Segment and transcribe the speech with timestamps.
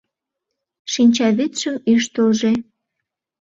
[0.91, 2.51] Шинчавӱдшым ӱштылжӧ.